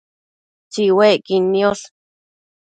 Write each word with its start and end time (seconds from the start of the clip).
Tsiuecquid 0.71 1.43
niosh 1.53 1.85